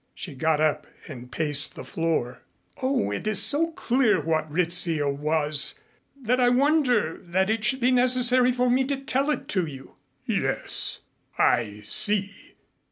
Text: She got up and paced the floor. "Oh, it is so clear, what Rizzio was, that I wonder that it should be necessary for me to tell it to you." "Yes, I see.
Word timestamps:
She 0.15 0.33
got 0.33 0.59
up 0.59 0.87
and 1.07 1.31
paced 1.31 1.75
the 1.75 1.85
floor. 1.85 2.41
"Oh, 2.81 3.11
it 3.11 3.27
is 3.27 3.39
so 3.39 3.67
clear, 3.73 4.19
what 4.19 4.51
Rizzio 4.51 5.11
was, 5.13 5.79
that 6.19 6.39
I 6.39 6.49
wonder 6.49 7.19
that 7.21 7.51
it 7.51 7.63
should 7.63 7.81
be 7.81 7.91
necessary 7.91 8.51
for 8.51 8.67
me 8.67 8.83
to 8.85 8.97
tell 8.97 9.29
it 9.29 9.47
to 9.49 9.67
you." 9.67 9.97
"Yes, 10.25 11.01
I 11.37 11.81
see. 11.85 12.55